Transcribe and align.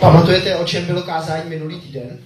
Pamatujete, 0.00 0.56
o 0.56 0.64
čem 0.64 0.86
bylo 0.86 1.02
kázání 1.02 1.50
minulý 1.50 1.80
týden? 1.80 2.18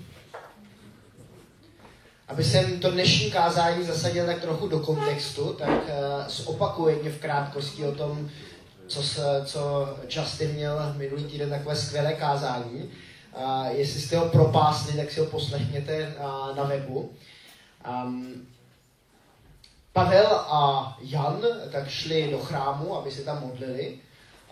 Aby 2.29 2.45
jsem 2.45 2.81
to 2.81 2.91
dnešní 2.91 3.31
kázání 3.31 3.87
zasadil 3.87 4.27
tak 4.27 4.41
trochu 4.41 4.69
do 4.69 4.81
kontextu, 4.81 5.53
tak 5.53 5.69
uh, 5.69 6.29
zopakuji 6.29 6.97
v 6.97 7.21
krátkosti 7.21 7.85
o 7.85 7.93
tom, 7.93 8.31
co, 8.87 9.03
se, 9.03 9.23
co 9.45 9.89
Justin 10.09 10.51
měl 10.51 10.95
minulý 10.97 11.25
týden 11.25 11.51
takové 11.51 11.77
skvělé 11.77 12.13
kázání. 12.13 12.91
Uh, 13.37 13.67
jestli 13.67 14.01
jste 14.01 14.17
ho 14.17 14.29
propásli, 14.29 14.93
tak 14.93 15.11
si 15.11 15.21
ho 15.21 15.27
poslechněte 15.27 16.15
uh, 16.19 16.57
na 16.57 16.65
webu. 16.65 17.11
Um, 18.05 18.47
Pavel 19.93 20.27
a 20.27 20.97
Jan 21.01 21.41
tak 21.73 21.89
šli 21.89 22.31
do 22.31 22.39
chrámu, 22.39 22.97
aby 22.97 23.11
se 23.11 23.23
tam 23.23 23.41
modlili. 23.41 23.99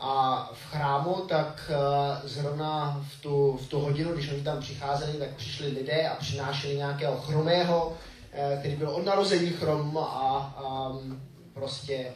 A 0.00 0.50
v 0.54 0.70
chrámu 0.70 1.14
tak 1.14 1.70
uh, 1.70 2.28
zrovna 2.28 3.00
v 3.10 3.22
tu, 3.22 3.56
v 3.56 3.68
tu 3.68 3.80
hodinu, 3.80 4.12
když 4.12 4.32
oni 4.32 4.42
tam 4.42 4.60
přicházeli, 4.60 5.12
tak 5.12 5.36
přišli 5.36 5.68
lidé 5.68 6.08
a 6.08 6.14
přinášeli 6.14 6.76
nějakého 6.76 7.16
chromého, 7.20 7.86
uh, 7.86 8.58
který 8.58 8.76
byl 8.76 8.90
od 8.90 9.04
narození 9.04 9.50
chrom 9.50 9.98
a 9.98 10.54
um, 10.90 11.22
prostě 11.54 12.06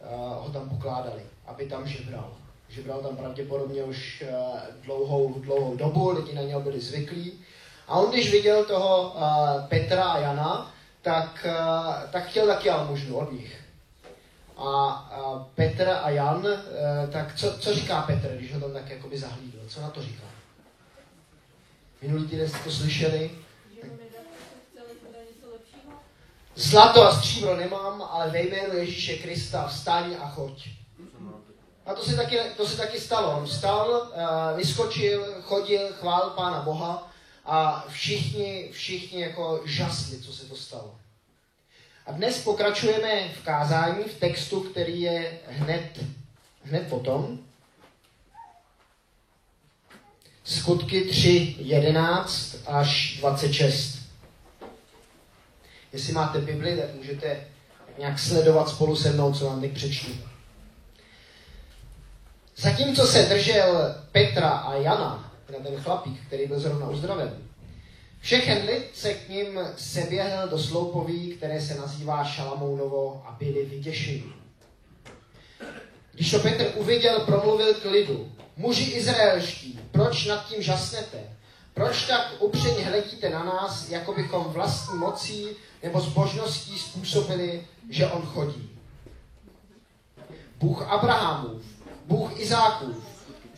uh, 0.00 0.44
ho 0.44 0.50
tam 0.52 0.68
pokládali, 0.68 1.22
aby 1.46 1.66
tam 1.66 1.88
žebral. 1.88 2.32
Žebral 2.68 3.00
tam 3.00 3.16
pravděpodobně 3.16 3.82
už 3.82 4.24
uh, 4.28 4.58
dlouhou, 4.82 5.34
dlouhou 5.38 5.76
dobu, 5.76 6.10
lidi 6.10 6.34
na 6.34 6.42
něho 6.42 6.60
byli 6.60 6.80
zvyklí. 6.80 7.32
A 7.88 7.98
on, 7.98 8.10
když 8.10 8.32
viděl 8.32 8.64
toho 8.64 9.14
Petra 9.68 10.04
a 10.04 10.18
Jana, 10.18 10.74
tak, 11.02 11.46
tak 12.12 12.26
chtěl 12.26 12.46
taky 12.46 12.70
almužnu 12.70 13.16
od 13.16 13.32
nich. 13.32 13.67
A, 14.58 15.48
Petr 15.54 15.88
a 16.02 16.10
Jan, 16.10 16.46
uh, 16.46 17.10
tak 17.12 17.34
co, 17.36 17.58
co 17.58 17.74
říká 17.74 18.02
Petr, 18.02 18.36
když 18.36 18.54
ho 18.54 18.60
tam 18.60 18.72
tak 18.72 18.90
jakoby 18.90 19.18
zahlídl? 19.18 19.58
Co 19.68 19.80
na 19.80 19.90
to 19.90 20.02
říká? 20.02 20.24
Minulý 22.02 22.28
týden 22.28 22.48
jste 22.48 22.58
to 22.58 22.70
slyšeli? 22.70 23.30
Zlato 26.54 27.02
a 27.02 27.14
stříbro 27.14 27.56
nemám, 27.56 28.02
ale 28.10 28.30
ve 28.30 28.42
jménu 28.42 28.76
Ježíše 28.76 29.16
Krista 29.16 29.66
vstaň 29.66 30.16
a 30.20 30.28
choď. 30.28 30.68
A 31.86 31.94
to 31.94 32.04
se 32.04 32.16
taky, 32.16 32.38
to 32.56 32.68
se 32.68 32.76
taky 32.76 33.00
stalo. 33.00 33.38
On 33.38 33.46
vstal, 33.46 34.12
vyskočil, 34.56 35.42
chodil, 35.42 35.92
chválil 35.92 36.30
Pána 36.30 36.62
Boha 36.62 37.10
a 37.44 37.84
všichni, 37.88 38.68
všichni 38.72 39.20
jako 39.20 39.62
žasli, 39.64 40.18
co 40.18 40.32
se 40.32 40.46
to 40.46 40.56
stalo. 40.56 40.94
A 42.08 42.12
dnes 42.12 42.44
pokračujeme 42.44 43.28
v 43.28 43.44
kázání, 43.44 44.04
v 44.04 44.20
textu, 44.20 44.60
který 44.60 45.00
je 45.00 45.38
hned, 45.48 46.04
hned 46.64 46.88
potom. 46.88 47.38
Skutky 50.44 51.00
3, 51.00 51.56
11 51.58 52.56
až 52.66 53.16
26. 53.20 53.98
Jestli 55.92 56.12
máte 56.12 56.40
Bibli, 56.40 56.76
tak 56.76 56.94
můžete 56.94 57.44
nějak 57.98 58.18
sledovat 58.18 58.68
spolu 58.68 58.96
se 58.96 59.12
mnou, 59.12 59.34
co 59.34 59.46
vám 59.46 59.60
teď 59.60 59.72
přečtu. 59.72 60.12
Zatímco 62.56 63.06
se 63.06 63.22
držel 63.22 63.94
Petra 64.12 64.48
a 64.48 64.74
Jana, 64.74 65.32
ten 65.46 65.82
chlapík, 65.82 66.26
který 66.26 66.46
byl 66.46 66.60
zrovna 66.60 66.88
uzdraven, 66.88 67.47
Všechen 68.28 68.66
lid 68.66 68.90
se 68.94 69.14
k 69.14 69.28
ním 69.28 69.58
seběhl 69.76 70.48
do 70.48 70.58
sloupoví, 70.58 71.32
které 71.36 71.60
se 71.60 71.74
nazývá 71.74 72.24
Šalamounovo 72.24 73.22
a 73.26 73.36
byli 73.38 73.64
vyděšení. 73.64 74.32
Když 76.12 76.30
to 76.30 76.38
Petr 76.38 76.72
uviděl, 76.76 77.20
promluvil 77.20 77.74
k 77.74 77.84
lidu. 77.84 78.32
Muži 78.56 78.84
izraelští, 78.84 79.80
proč 79.90 80.26
nad 80.26 80.48
tím 80.48 80.62
žasnete? 80.62 81.18
Proč 81.74 82.06
tak 82.06 82.34
upřeně 82.38 82.84
hledíte 82.84 83.30
na 83.30 83.44
nás, 83.44 83.88
jako 83.88 84.12
bychom 84.12 84.44
vlastní 84.44 84.98
mocí 84.98 85.46
nebo 85.82 86.00
zbožností 86.00 86.78
způsobili, 86.78 87.66
že 87.90 88.06
on 88.06 88.22
chodí? 88.22 88.70
Bůh 90.58 90.82
Abrahamův, 90.82 91.62
Bůh 92.06 92.40
Izákův, 92.40 92.96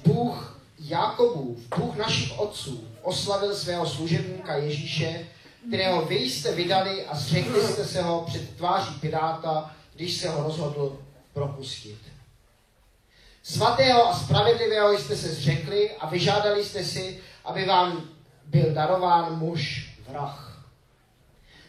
Bůh 0.06 0.59
Jakobův, 0.84 1.58
Bůh 1.78 1.96
našich 1.96 2.38
otců, 2.38 2.88
oslavil 3.02 3.54
svého 3.54 3.86
služebníka 3.86 4.54
Ježíše, 4.54 5.26
kterého 5.68 6.04
vy 6.04 6.16
jste 6.16 6.54
vydali 6.54 7.06
a 7.06 7.16
zřekli 7.16 7.62
jste 7.62 7.84
se 7.84 8.02
ho 8.02 8.24
před 8.26 8.56
tváří 8.56 8.94
Piráta, 9.00 9.74
když 9.94 10.16
se 10.16 10.28
ho 10.30 10.42
rozhodl 10.42 10.98
propustit. 11.32 11.98
Svatého 13.42 14.08
a 14.08 14.18
spravedlivého 14.18 14.98
jste 14.98 15.16
se 15.16 15.28
zřekli 15.28 15.90
a 15.96 16.06
vyžádali 16.08 16.64
jste 16.64 16.84
si, 16.84 17.20
aby 17.44 17.64
vám 17.64 18.08
byl 18.46 18.74
darován 18.74 19.38
muž 19.38 19.90
vrah. 20.08 20.66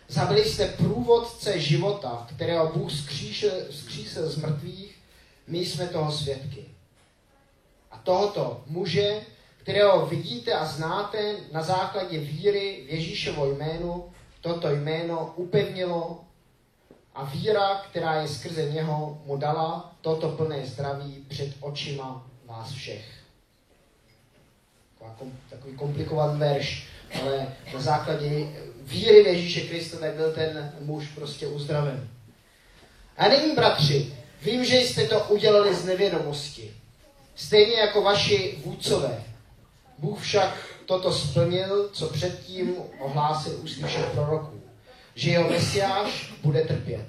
Zabili 0.07 0.45
jste 0.45 0.67
průvodce 0.67 1.59
života, 1.59 2.27
kterého 2.35 2.71
Bůh 2.73 2.91
skříšil, 2.91 3.51
skřísil 3.71 4.29
z 4.29 4.37
mrtvých, 4.37 4.99
my 5.47 5.57
jsme 5.57 5.87
toho 5.87 6.11
svědky. 6.11 6.65
Tohoto 8.03 8.63
muže 8.67 9.21
kterého 9.63 10.05
vidíte 10.05 10.53
a 10.53 10.65
znáte 10.65 11.35
na 11.51 11.63
základě 11.63 12.19
víry 12.19 12.83
v 12.85 12.89
Ježíšovo 12.89 13.45
jménu, 13.51 14.09
toto 14.41 14.69
jméno 14.69 15.33
upevnilo 15.35 16.19
a 17.15 17.23
víra, 17.23 17.75
která 17.89 18.21
je 18.21 18.27
skrze 18.27 18.71
něho, 18.71 19.21
mu 19.25 19.37
dala 19.37 19.95
toto 20.01 20.29
plné 20.29 20.65
zdraví 20.65 21.25
před 21.27 21.53
očima 21.59 22.27
vás 22.45 22.71
všech. 22.71 23.05
Takový 25.49 25.75
komplikovaný 25.75 26.39
verš, 26.39 26.87
ale 27.21 27.55
na 27.73 27.81
základě 27.81 28.47
víry 28.81 29.23
v 29.23 29.27
Ježíše 29.27 29.61
Krista 29.61 29.97
tak 29.97 30.13
byl 30.13 30.33
ten 30.33 30.73
muž 30.79 31.07
prostě 31.07 31.47
uzdraven. 31.47 32.09
A 33.17 33.27
nyní, 33.27 33.55
bratři, 33.55 34.13
vím, 34.41 34.65
že 34.65 34.77
jste 34.77 35.07
to 35.07 35.19
udělali 35.19 35.75
z 35.75 35.85
nevědomosti. 35.85 36.80
Stejně 37.41 37.75
jako 37.75 38.01
vaši 38.01 38.59
vůdcové. 38.65 39.23
Bůh 39.97 40.19
však 40.21 40.57
toto 40.85 41.13
splnil, 41.13 41.89
co 41.93 42.07
předtím 42.07 42.75
ohlásil 42.99 43.59
ústy 43.63 43.83
všech 43.83 44.05
proroků, 44.05 44.61
že 45.15 45.29
jeho 45.29 45.49
mesiáš 45.49 46.33
bude 46.43 46.61
trpět. 46.61 47.05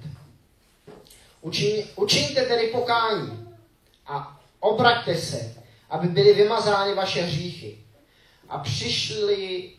Učin, 1.40 1.84
učiňte 1.96 2.42
tedy 2.42 2.66
pokání 2.66 3.48
a 4.06 4.40
obraťte 4.60 5.16
se, 5.16 5.54
aby 5.90 6.08
byly 6.08 6.34
vymazány 6.34 6.94
vaše 6.94 7.22
hříchy 7.22 7.78
a 8.48 8.58
přišly 8.58 9.70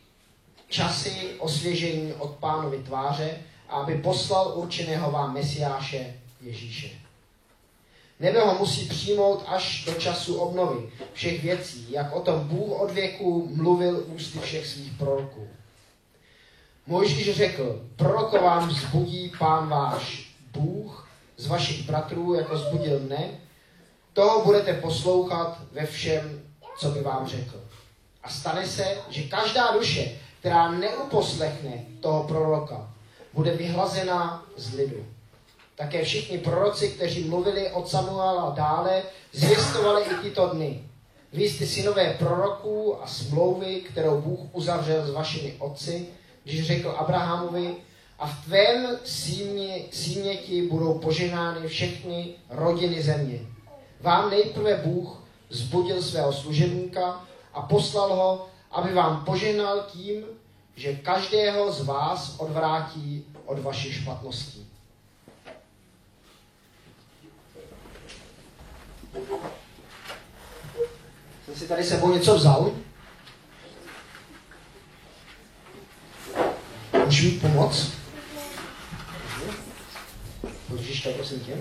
časy 0.70 1.36
osvěžení 1.40 2.14
od 2.14 2.32
pánovi 2.32 2.78
tváře 2.78 3.38
a 3.70 3.76
aby 3.76 3.96
poslal 3.96 4.52
určeného 4.56 5.12
vám 5.12 5.34
mesiáše 5.34 6.14
Ježíše. 6.42 7.03
Nebe 8.20 8.42
ho 8.42 8.56
musí 8.60 8.86
přijmout 8.90 9.44
až 9.48 9.86
do 9.86 9.94
času 9.94 10.36
obnovy 10.36 10.90
všech 11.14 11.44
věcí, 11.44 11.92
jak 11.92 12.16
o 12.16 12.22
tom 12.22 12.48
Bůh 12.48 12.82
od 12.82 12.92
věku 12.92 13.50
mluvil 13.56 14.04
ústy 14.08 14.40
všech 14.40 14.68
svých 14.68 14.92
proroků. 14.98 15.48
Mojžíš 16.88 17.36
řekl, 17.36 17.82
proroko 17.96 18.42
vám 18.42 18.70
vzbudí 18.70 19.32
pán 19.40 19.70
váš 19.70 20.34
Bůh 20.52 21.10
z 21.38 21.48
vašich 21.48 21.86
bratrů, 21.86 22.34
jako 22.34 22.58
zbudil 22.58 23.00
mne, 23.00 23.30
toho 24.14 24.46
budete 24.46 24.74
poslouchat 24.74 25.58
ve 25.72 25.86
všem, 25.86 26.42
co 26.78 26.90
by 26.90 27.02
vám 27.02 27.28
řekl. 27.28 27.62
A 28.24 28.30
stane 28.30 28.68
se, 28.68 28.98
že 29.10 29.24
každá 29.24 29.72
duše, 29.72 30.12
která 30.40 30.72
neuposlechne 30.72 31.86
toho 32.00 32.24
proroka, 32.24 32.92
bude 33.34 33.52
vyhlazena 33.52 34.46
z 34.58 34.74
lidu. 34.74 35.06
Také 35.76 36.04
všichni 36.04 36.38
proroci, 36.38 36.90
kteří 36.90 37.24
mluvili 37.24 37.72
od 37.72 37.90
Samuela 37.90 38.54
dále, 38.56 39.04
zvěstovali 39.32 40.04
i 40.04 40.16
tyto 40.16 40.48
dny. 40.48 40.84
Vy 41.34 41.50
jste 41.50 41.66
synové 41.66 42.14
proroků 42.14 43.04
a 43.04 43.08
smlouvy, 43.08 43.76
kterou 43.76 44.22
Bůh 44.22 44.40
uzavřel 44.52 45.06
s 45.06 45.10
vašimi 45.10 45.56
otci, 45.60 46.08
když 46.44 46.68
řekl 46.68 46.96
Abrahamovi, 46.98 47.76
a 48.20 48.28
v 48.28 48.46
tvém 48.46 48.98
símě, 49.04 49.82
síměti 49.92 50.68
budou 50.68 51.00
poženány 51.00 51.68
všechny 51.68 52.34
rodiny 52.50 53.02
země. 53.02 53.40
Vám 54.02 54.30
nejprve 54.30 54.76
Bůh 54.76 55.24
zbudil 55.50 56.02
svého 56.02 56.34
služebníka 56.34 57.26
a 57.54 57.62
poslal 57.62 58.16
ho, 58.16 58.48
aby 58.72 58.94
vám 58.94 59.26
poženal 59.26 59.86
tím, 59.88 60.24
že 60.76 60.96
každého 60.96 61.72
z 61.72 61.86
vás 61.86 62.36
odvrátí 62.38 63.26
od 63.46 63.60
vašich 63.60 63.94
špatností. 63.94 64.63
Jsem 71.46 71.56
si 71.56 71.68
tady 71.68 71.84
sebou 71.84 72.14
něco 72.14 72.36
vzal. 72.36 72.72
Můžu 77.06 77.26
mi 77.26 77.32
pomoct? 77.32 77.92
Podržíš 80.68 81.02
to, 81.02 81.12
prosím 81.12 81.40
tě? 81.40 81.54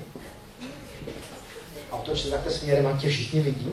A 1.90 1.96
otoč 1.96 2.22
se 2.22 2.31
takhle 2.31 2.52
směrem, 2.52 2.87
ať 2.87 3.00
tě 3.00 3.08
všichni 3.08 3.40
vidí. 3.40 3.72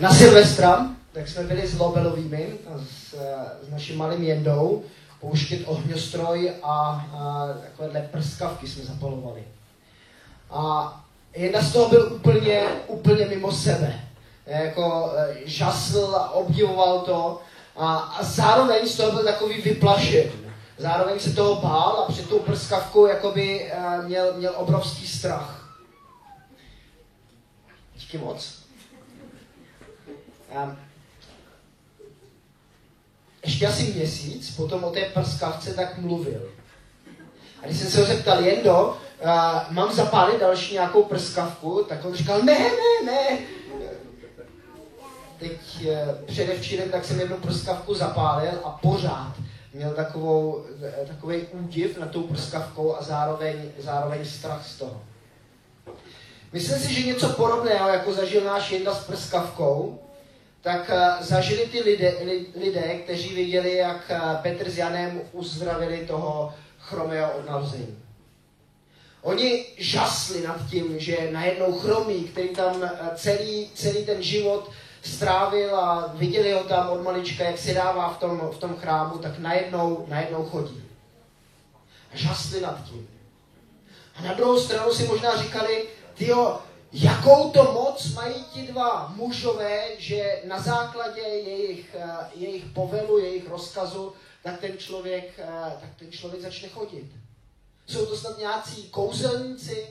na 0.00 0.14
Silvestra, 0.30 0.86
tak 1.12 1.28
jsme 1.28 1.42
byli 1.42 1.66
s 1.66 1.78
Lobelovými, 1.78 2.58
s, 2.90 3.14
s 3.66 3.70
naším 3.70 3.98
malým 3.98 4.22
jendou, 4.22 4.84
pouštět 5.20 5.64
ohňostroj 5.66 6.52
a, 6.62 7.06
a 7.12 7.48
takovéhle 7.62 8.08
prskavky 8.12 8.68
jsme 8.68 8.84
zapalovali. 8.84 9.44
A 10.50 10.94
jedna 11.36 11.62
z 11.62 11.72
toho 11.72 11.88
byl 11.88 12.12
úplně, 12.12 12.62
úplně 12.86 13.26
mimo 13.26 13.52
sebe. 13.52 14.00
Jako 14.46 15.12
e, 15.16 15.36
žasl 15.44 16.16
a 16.16 16.30
obdivoval 16.30 17.00
to 17.00 17.40
a, 17.76 17.96
a 17.96 18.22
zároveň 18.22 18.88
z 18.88 18.96
toho 18.96 19.12
byl 19.12 19.24
takový 19.24 19.62
vyplašen. 19.62 20.30
Zároveň 20.78 21.20
se 21.20 21.32
toho 21.32 21.54
bál 21.54 22.04
a 22.08 22.12
před 22.12 22.28
tou 22.28 22.38
prskavkou 22.38 23.06
jakoby 23.06 23.72
měl, 24.06 24.34
měl 24.36 24.52
obrovský 24.56 25.06
strach. 25.06 25.70
Díky 27.96 28.18
moc. 28.18 28.59
Um, 30.56 30.76
ještě 33.44 33.66
asi 33.66 33.82
měsíc 33.82 34.56
potom 34.56 34.84
o 34.84 34.90
té 34.90 35.00
prskavce 35.00 35.74
tak 35.74 35.98
mluvil. 35.98 36.52
A 37.62 37.66
když 37.66 37.78
jsem 37.78 37.90
se 37.90 38.00
ho 38.00 38.06
zeptal, 38.06 38.44
Jendo, 38.44 38.88
uh, 38.88 39.30
mám 39.70 39.92
zapálit 39.92 40.40
další 40.40 40.74
nějakou 40.74 41.02
prskavku, 41.02 41.84
tak 41.88 42.04
on 42.04 42.14
říkal, 42.14 42.42
ne, 42.42 42.58
ne, 42.58 43.12
ne. 43.12 43.38
Teď 45.38 45.60
uh, 45.84 46.24
předevčírem 46.26 46.90
tak 46.90 47.04
jsem 47.04 47.20
jednu 47.20 47.36
prskavku 47.36 47.94
zapálil 47.94 48.60
a 48.64 48.70
pořád 48.70 49.34
měl 49.74 49.94
takovou, 49.94 50.64
takový 51.08 51.42
údiv 51.46 51.98
na 51.98 52.06
tou 52.06 52.22
prskavkou 52.22 52.96
a 52.96 53.02
zároveň, 53.02 53.70
zároveň 53.78 54.24
strach 54.24 54.66
z 54.66 54.78
toho. 54.78 55.02
Myslím 56.52 56.78
si, 56.78 56.94
že 56.94 57.06
něco 57.06 57.28
podobného, 57.28 57.88
jako 57.88 58.12
zažil 58.12 58.44
náš 58.44 58.70
Jenda 58.70 58.94
s 58.94 59.04
prskavkou, 59.04 59.98
tak 60.62 60.90
uh, 60.90 61.26
zažili 61.26 61.66
ty 61.66 61.80
lidé, 61.80 62.14
lidé, 62.56 62.94
kteří 63.04 63.34
viděli, 63.34 63.76
jak 63.76 64.10
uh, 64.10 64.42
Petr 64.42 64.70
s 64.70 64.78
Janem 64.78 65.20
uzdravili 65.32 66.06
toho 66.06 66.54
chromého 66.78 67.32
od 67.32 67.46
narození. 67.46 67.98
Oni 69.22 69.66
žasli 69.76 70.42
nad 70.42 70.70
tím, 70.70 71.00
že 71.00 71.28
najednou 71.32 71.72
chromý, 71.72 72.24
který 72.24 72.48
tam 72.48 72.76
uh, 72.76 72.88
celý, 73.14 73.70
celý 73.74 74.04
ten 74.04 74.22
život 74.22 74.70
strávil 75.02 75.76
a 75.76 76.12
viděli 76.14 76.52
ho 76.52 76.64
tam 76.64 76.90
od 76.90 77.02
malička, 77.02 77.44
jak 77.44 77.58
se 77.58 77.74
dává 77.74 78.12
v 78.12 78.18
tom, 78.18 78.50
v 78.52 78.58
tom 78.58 78.76
chrámu, 78.76 79.18
tak 79.18 79.38
najednou, 79.38 80.04
najednou 80.08 80.44
chodí. 80.44 80.82
A 82.12 82.16
žasli 82.16 82.60
nad 82.60 82.84
tím. 82.84 83.08
A 84.16 84.22
na 84.22 84.34
druhou 84.34 84.60
stranu 84.60 84.92
si 84.92 85.06
možná 85.06 85.36
říkali, 85.36 85.84
tyjo, 86.14 86.58
jakou 86.92 87.50
to 87.50 87.72
moc 87.72 88.14
mají 88.14 88.44
ti 88.44 88.62
dva 88.62 89.12
mužové, 89.16 89.84
že 89.98 90.42
na 90.44 90.60
základě 90.60 91.20
jejich, 91.20 91.96
eh, 91.98 92.30
jejich 92.34 92.64
povelu, 92.64 93.18
jejich 93.18 93.48
rozkazu, 93.48 94.12
tak 94.42 94.60
ten 94.60 94.78
člověk, 94.78 95.38
eh, 95.38 95.76
tak 95.80 95.90
ten 95.98 96.12
člověk 96.12 96.42
začne 96.42 96.68
chodit. 96.68 97.12
Jsou 97.86 98.06
to 98.06 98.16
snad 98.16 98.38
nějací 98.38 98.88
kouzelníci, 98.90 99.86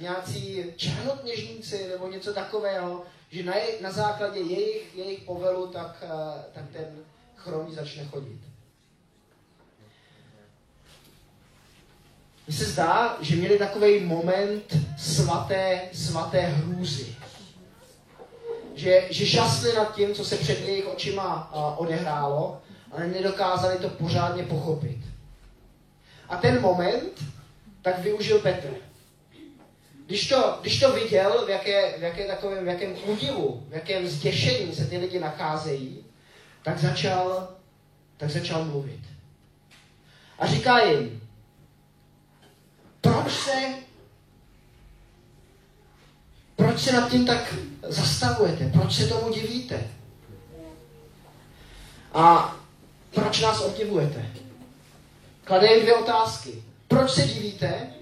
nějací 0.00 0.64
černotněžníci 0.76 1.88
nebo 1.88 2.08
něco 2.08 2.34
takového, 2.34 3.04
že 3.30 3.42
na, 3.42 3.54
na 3.80 3.92
základě 3.92 4.40
jejich, 4.40 4.96
jejich 4.96 5.22
povelu 5.22 5.66
tak, 5.66 5.96
eh, 6.02 6.44
tak 6.52 6.64
ten 6.72 7.04
chromý 7.36 7.74
začne 7.74 8.04
chodit. 8.04 8.47
Mně 12.48 12.56
se 12.56 12.64
zdá, 12.64 13.16
že 13.20 13.36
měli 13.36 13.58
takový 13.58 14.00
moment 14.00 14.76
svaté, 14.98 15.80
svaté 15.92 16.40
hrůzy. 16.40 17.14
Že, 18.74 19.06
že 19.10 19.26
žasli 19.26 19.74
nad 19.74 19.94
tím, 19.94 20.14
co 20.14 20.24
se 20.24 20.36
před 20.36 20.60
jejich 20.60 20.86
očima 20.86 21.52
uh, 21.54 21.82
odehrálo, 21.82 22.60
ale 22.92 23.06
nedokázali 23.06 23.78
to 23.78 23.88
pořádně 23.88 24.42
pochopit. 24.42 24.98
A 26.28 26.36
ten 26.36 26.60
moment 26.60 27.24
tak 27.82 27.98
využil 27.98 28.38
Petr. 28.38 28.74
Když 30.06 30.28
to, 30.28 30.58
když 30.60 30.80
to 30.80 30.92
viděl, 30.92 31.44
v, 31.46 31.50
jaké, 31.50 31.98
v, 31.98 32.02
jaké 32.02 32.26
takovém, 32.26 32.64
v 32.64 32.68
jakém 32.68 32.96
údivu, 33.06 33.66
v 33.68 33.72
jakém 33.72 34.08
zděšení 34.08 34.74
se 34.74 34.86
ty 34.86 34.98
lidi 34.98 35.20
nacházejí, 35.20 36.04
tak 36.62 36.78
začal, 36.78 37.48
tak 38.16 38.30
začal 38.30 38.64
mluvit. 38.64 39.00
A 40.38 40.46
říká 40.46 40.78
jim, 40.84 41.17
proč 43.00 43.32
se, 43.32 43.74
proč 46.56 46.80
se 46.80 46.92
nad 46.92 47.10
tím 47.10 47.26
tak 47.26 47.54
zastavujete? 47.82 48.70
Proč 48.72 48.94
se 48.94 49.06
tomu 49.06 49.32
divíte? 49.32 49.90
A 52.12 52.56
proč 53.10 53.40
nás 53.40 53.60
obdivujete? 53.60 54.26
Klade 55.44 55.80
dvě 55.80 55.94
otázky. 55.94 56.62
Proč 56.88 57.10
se 57.10 57.22
divíte? 57.22 57.92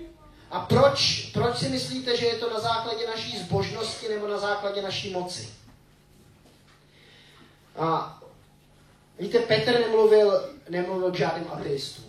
A 0.50 0.60
proč, 0.60 1.30
proč 1.32 1.58
si 1.58 1.68
myslíte, 1.68 2.16
že 2.16 2.26
je 2.26 2.34
to 2.34 2.50
na 2.50 2.60
základě 2.60 3.06
naší 3.06 3.38
zbožnosti 3.38 4.08
nebo 4.08 4.28
na 4.28 4.38
základě 4.38 4.82
naší 4.82 5.12
moci? 5.12 5.48
A 7.76 8.18
víte, 9.18 9.38
Petr 9.38 9.80
nemluvil, 9.80 10.50
nemluvil 10.68 11.12
k 11.12 11.16
žádným 11.16 11.46
ateistům. 11.52 12.05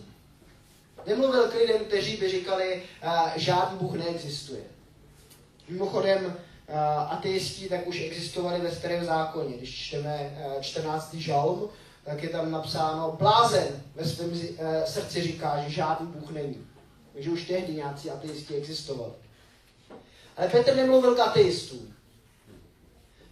Nemluvil 1.06 1.48
k 1.48 1.54
lidem, 1.54 1.84
kteří 1.84 2.16
by 2.16 2.28
říkali, 2.28 2.82
žádný 3.36 3.78
Bůh 3.78 3.94
neexistuje. 3.94 4.62
Mimochodem, 5.68 6.36
ateisti 7.08 7.68
tak 7.68 7.86
už 7.86 8.00
existovali 8.00 8.60
ve 8.60 8.70
starém 8.70 9.04
zákoně. 9.04 9.56
Když 9.56 9.86
čteme 9.86 10.38
uh, 10.56 10.62
14. 10.62 11.14
žalm, 11.14 11.68
tak 12.04 12.22
je 12.22 12.28
tam 12.28 12.50
napsáno, 12.50 13.16
blázen 13.18 13.82
ve 13.94 14.04
svém 14.04 14.30
uh, 14.30 14.38
srdci 14.84 15.22
říká, 15.22 15.62
že 15.62 15.74
žádný 15.74 16.06
Bůh 16.06 16.30
není. 16.30 16.66
Takže 17.12 17.30
už 17.30 17.44
tehdy 17.44 17.72
nějací 17.72 18.10
ateisti 18.10 18.54
existovali. 18.54 19.12
Ale 20.36 20.48
Petr 20.48 20.76
nemluvil 20.76 21.14
k 21.14 21.20
ateistům. 21.20 21.94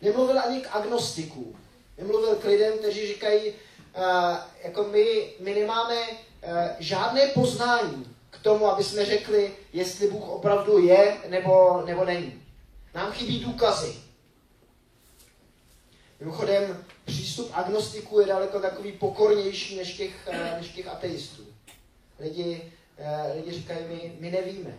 Nemluvil 0.03 0.41
ani 0.41 0.61
k 0.61 0.77
agnostikům. 0.77 1.57
Nemluvil 1.99 2.37
k 2.37 2.45
lidem, 2.45 2.79
kteří 2.79 3.07
říkají, 3.07 3.51
uh, 3.51 4.37
jako 4.65 4.85
my, 4.85 5.33
my 5.41 5.55
nemáme 5.55 5.97
žádné 6.79 7.27
poznání 7.27 8.17
k 8.31 8.39
tomu, 8.39 8.67
aby 8.67 8.85
jsme 8.85 9.05
řekli, 9.05 9.53
jestli 9.73 10.11
Bůh 10.11 10.29
opravdu 10.29 10.79
je 10.79 11.17
nebo, 11.29 11.83
nebo 11.87 12.05
není. 12.05 12.43
Nám 12.95 13.13
chybí 13.13 13.41
důkazy. 13.41 13.95
Mimochodem, 16.21 16.85
přístup 17.05 17.51
agnostiků 17.55 18.21
je 18.21 18.27
daleko 18.27 18.61
takový 18.61 18.93
pokornější 18.93 19.77
než 19.77 19.95
těch, 19.97 20.29
uh, 20.29 20.59
než 20.61 20.69
těch 20.69 20.89
ateistů. 20.89 21.43
Lidi 22.19 22.73
Eh, 22.99 23.33
lidi 23.37 23.53
říkají, 23.53 23.79
my, 23.89 24.13
my 24.21 24.31
nevíme. 24.31 24.79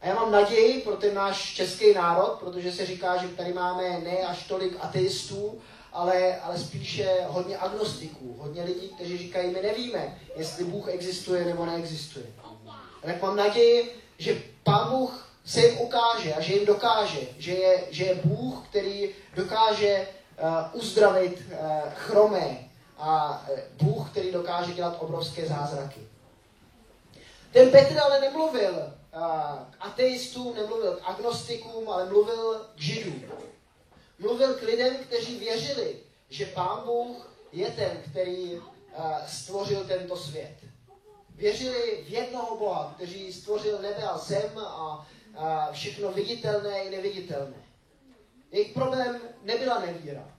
A 0.00 0.06
já 0.06 0.14
mám 0.14 0.32
naději 0.32 0.80
pro 0.80 0.96
ten 0.96 1.14
náš 1.14 1.54
český 1.54 1.94
národ, 1.94 2.36
protože 2.40 2.72
se 2.72 2.86
říká, 2.86 3.16
že 3.16 3.28
tady 3.28 3.52
máme 3.52 4.00
ne 4.00 4.18
až 4.18 4.46
tolik 4.46 4.76
ateistů, 4.80 5.60
ale, 5.92 6.36
ale 6.40 6.58
spíše 6.58 7.16
hodně 7.26 7.58
agnostiků, 7.58 8.36
hodně 8.38 8.62
lidí, 8.62 8.88
kteří 8.88 9.18
říkají, 9.18 9.50
my 9.50 9.62
nevíme, 9.62 10.18
jestli 10.36 10.64
Bůh 10.64 10.88
existuje 10.88 11.44
nebo 11.44 11.66
neexistuje. 11.66 12.26
Tak 13.02 13.22
mám 13.22 13.36
naději, 13.36 14.02
že 14.18 14.42
Pán 14.62 14.90
Bůh 14.90 15.28
se 15.44 15.60
jim 15.60 15.78
ukáže 15.78 16.34
a 16.34 16.40
že 16.40 16.54
jim 16.54 16.66
dokáže, 16.66 17.20
že 17.38 17.52
je, 17.52 17.84
že 17.90 18.04
je 18.04 18.14
Bůh, 18.14 18.68
který 18.68 19.10
dokáže 19.36 20.08
uh, 20.72 20.80
uzdravit 20.80 21.42
uh, 21.52 21.58
chromé 21.94 22.58
a 22.98 23.42
uh, 23.50 23.58
Bůh, 23.82 24.10
který 24.10 24.32
dokáže 24.32 24.72
dělat 24.72 24.96
obrovské 24.98 25.46
zázraky. 25.46 26.00
Ten 27.52 27.70
Petr 27.70 27.98
ale 27.98 28.20
nemluvil 28.20 28.92
k 29.70 29.76
ateistům, 29.80 30.54
nemluvil 30.54 30.92
k 30.92 31.08
agnostikům, 31.08 31.90
ale 31.90 32.06
mluvil 32.06 32.66
k 32.76 32.80
židům. 32.80 33.24
Mluvil 34.18 34.54
k 34.54 34.62
lidem, 34.62 34.96
kteří 34.96 35.38
věřili, 35.38 35.96
že 36.28 36.46
Pán 36.46 36.82
Bůh 36.84 37.32
je 37.52 37.70
ten, 37.70 38.02
který 38.10 38.60
stvořil 39.26 39.84
tento 39.84 40.16
svět. 40.16 40.56
Věřili 41.34 42.04
v 42.06 42.10
jednoho 42.10 42.58
Boha, 42.58 42.92
který 42.96 43.32
stvořil 43.32 43.78
nebe 43.82 44.02
a 44.02 44.18
zem 44.18 44.58
a 44.58 45.08
všechno 45.72 46.12
viditelné 46.12 46.84
i 46.84 46.90
neviditelné. 46.90 47.56
Jejich 48.52 48.72
problém 48.72 49.20
nebyla 49.42 49.80
nevíra. 49.80 50.34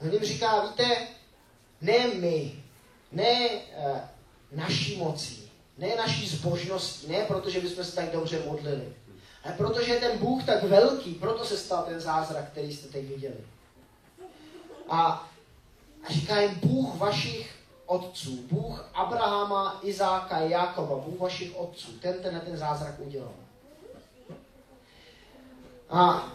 On 0.00 0.12
jim 0.12 0.24
říká, 0.24 0.66
víte, 0.66 1.08
ne 1.80 2.08
my, 2.14 2.64
ne 3.12 3.48
uh, 3.48 3.98
naší 4.52 4.96
mocí, 4.96 5.50
ne 5.78 5.96
naší 5.96 6.28
zbožností, 6.28 7.08
ne 7.08 7.24
protože 7.24 7.60
bychom 7.60 7.84
se 7.84 7.94
tak 7.94 8.10
dobře 8.10 8.42
modlili, 8.46 8.94
ale 9.44 9.54
protože 9.54 9.92
je 9.92 10.00
ten 10.00 10.18
Bůh 10.18 10.44
tak 10.44 10.62
velký, 10.62 11.14
proto 11.14 11.44
se 11.44 11.56
stal 11.56 11.82
ten 11.82 12.00
zázrak, 12.00 12.50
který 12.50 12.74
jste 12.76 12.88
teď 12.88 13.04
viděli. 13.04 13.44
A, 14.88 15.28
a 16.04 16.12
říká 16.12 16.40
jim 16.40 16.54
Bůh 16.54 16.96
vašich 16.96 17.54
otců, 17.86 18.38
Bůh 18.50 18.90
Abrahama, 18.94 19.80
Izáka, 19.82 20.38
Jakoba, 20.38 20.96
Bůh 20.96 21.20
vašich 21.20 21.56
otců, 21.56 21.92
ten 21.92 22.14
ten 22.22 22.40
ten 22.40 22.56
zázrak 22.56 22.94
udělal. 22.98 23.32
A 25.90 26.28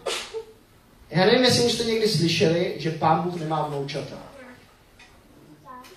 já 1.10 1.26
nevím, 1.26 1.44
jestli 1.44 1.66
už 1.66 1.72
jste 1.72 1.84
někdy 1.84 2.10
slyšeli, 2.10 2.76
že 2.78 2.92
pán 2.92 3.22
Bůh 3.22 3.36
nemá 3.36 3.68
vnoučata. 3.68 4.18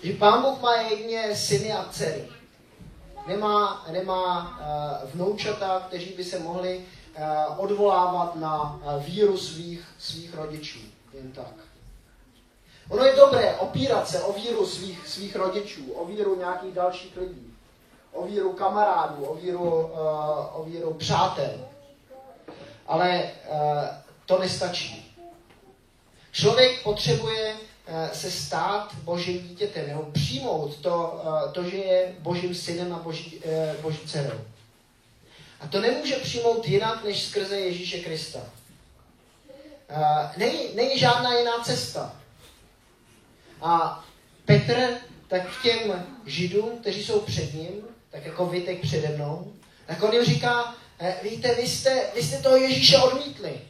Že 0.03 0.13
pán 0.13 0.41
Bůh 0.41 0.61
má 0.61 0.75
jedně 0.75 1.35
syny 1.35 1.73
a 1.73 1.89
dcery. 1.91 2.29
Nemá, 3.27 3.85
nemá 3.91 4.49
uh, 5.03 5.09
vnoučata, 5.11 5.85
kteří 5.87 6.13
by 6.17 6.23
se 6.23 6.39
mohli 6.39 6.85
odvolávat 7.57 8.35
na 8.35 8.79
uh, 8.83 9.03
víru 9.03 9.37
svých, 9.37 9.87
svých 9.99 10.35
rodičů. 10.35 10.79
Jen 11.13 11.31
tak. 11.31 11.53
Ono 12.89 13.03
je 13.03 13.15
dobré 13.15 13.55
opírat 13.55 14.07
se 14.07 14.23
o 14.23 14.33
víru 14.33 14.65
svých, 14.65 15.07
svých 15.07 15.35
rodičů, 15.35 15.91
o 15.91 16.05
víru 16.05 16.39
nějakých 16.39 16.73
dalších 16.73 17.17
lidí, 17.17 17.53
o 18.11 18.25
víru 18.25 18.53
kamarádů, 18.53 19.25
o 19.25 19.35
víru, 19.35 19.63
uh, 19.63 19.89
o 20.53 20.63
víru 20.65 20.93
přátel. 20.93 21.67
Ale 22.87 23.29
to 24.25 24.39
nestačí. 24.39 25.15
Člověk 26.31 26.83
potřebuje 26.83 27.55
se 28.13 28.31
stát 28.31 28.95
božím 29.03 29.47
dítětem, 29.47 29.87
nebo 29.87 30.03
přijmout 30.11 30.75
to, 30.75 31.21
to, 31.51 31.63
že 31.63 31.77
je 31.77 32.15
božím 32.19 32.55
synem 32.55 32.93
a 32.93 32.99
boží, 32.99 33.41
boží 33.81 33.99
dcerou. 34.05 34.39
A 35.59 35.67
to 35.67 35.81
nemůže 35.81 36.15
přijmout 36.15 36.67
jinak, 36.67 37.03
než 37.03 37.23
skrze 37.23 37.59
Ježíše 37.59 37.99
Krista. 37.99 38.39
Není, 40.37 40.75
není 40.75 40.99
žádná 40.99 41.33
jiná 41.33 41.63
cesta. 41.63 42.15
A 43.61 44.05
Petr 44.45 44.97
tak 45.27 45.57
k 45.57 45.63
těm 45.63 46.05
židům, 46.25 46.79
kteří 46.81 47.03
jsou 47.03 47.19
před 47.19 47.53
ním, 47.53 47.87
tak 48.09 48.25
jako 48.25 48.45
vy 48.45 48.61
teď 48.61 48.81
přede 48.81 49.09
mnou, 49.09 49.53
tak 49.87 50.03
on 50.03 50.13
jim 50.13 50.25
říká, 50.25 50.75
eh, 50.99 51.19
víte, 51.23 51.55
vy 51.55 51.67
jste, 51.67 52.11
vy 52.15 52.23
jste 52.23 52.37
toho 52.37 52.57
Ježíše 52.57 52.97
odmítli. 52.97 53.61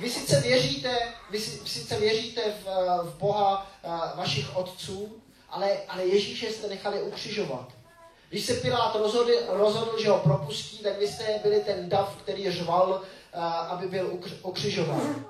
Vy 0.00 0.10
sice 0.10 0.40
věříte, 0.40 0.98
vy 1.30 1.40
sice 1.64 2.00
věříte 2.00 2.42
v, 2.64 2.64
v 3.02 3.18
Boha 3.18 3.70
eh, 3.84 3.88
vašich 4.16 4.56
otců, 4.56 5.22
ale, 5.48 5.76
ale 5.88 6.06
Ježíše 6.06 6.50
jste 6.50 6.68
nechali 6.68 7.02
ukřižovat. 7.02 7.72
Když 8.28 8.44
se 8.44 8.54
Pilát 8.54 8.94
rozhodl, 8.94 9.32
rozhodl, 9.48 10.02
že 10.02 10.10
ho 10.10 10.18
propustí, 10.18 10.78
tak 10.78 10.98
vy 10.98 11.08
jste 11.08 11.40
byli 11.42 11.60
ten 11.60 11.88
dav, 11.88 12.16
který 12.22 12.50
řval, 12.50 13.02
eh, 13.32 13.38
aby 13.42 13.88
byl 13.88 14.18
ukřižován. 14.42 15.26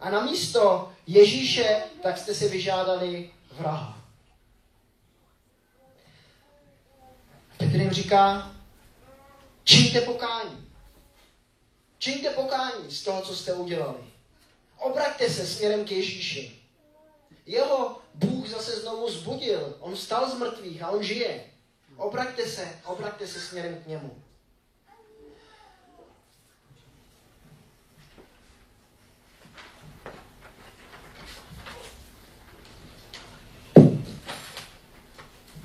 A 0.00 0.10
na 0.10 0.24
místo 0.24 0.92
Ježíše, 1.06 1.82
tak 2.02 2.18
jste 2.18 2.34
si 2.34 2.48
vyžádali 2.48 3.30
vraha. 3.52 3.98
Petr 7.56 7.76
jim 7.76 7.90
říká, 7.90 8.52
čiňte 9.64 10.00
pokání. 10.00 10.68
Čiňte 11.98 12.30
pokání 12.30 12.90
z 12.90 13.02
toho, 13.02 13.22
co 13.22 13.36
jste 13.36 13.52
udělali. 13.52 13.98
Obraťte 14.78 15.30
se 15.30 15.46
směrem 15.46 15.84
k 15.84 15.90
Ježíši. 15.90 16.60
Jeho 17.46 17.98
Bůh 18.14 18.48
zase 18.48 18.80
znovu 18.80 19.10
zbudil. 19.10 19.76
On 19.80 19.94
vstal 19.94 20.30
z 20.30 20.34
mrtvých 20.34 20.82
a 20.82 20.90
on 20.90 21.02
žije. 21.02 21.44
Obraťte 22.00 22.46
se, 22.46 22.68
obraťte 22.84 23.26
se 23.26 23.40
směrem 23.40 23.82
k 23.84 23.86
němu. 23.86 24.22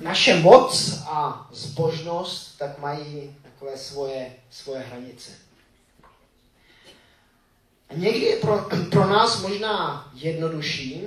naše 0.00 0.34
moc 0.34 1.00
a 1.06 1.48
zbožnost 1.52 2.58
tak 2.58 2.78
mají 2.78 3.36
takové 3.42 3.76
svoje, 3.76 4.36
svoje 4.50 4.80
hranice. 4.80 5.32
A 7.88 7.94
někdy 7.94 8.20
je 8.20 8.36
pro, 8.36 8.68
pro 8.90 9.06
nás 9.06 9.42
možná 9.42 10.10
jednodušší, 10.14 11.06